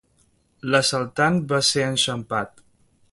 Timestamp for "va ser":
1.53-1.87